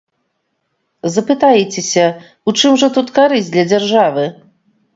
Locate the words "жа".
2.85-2.91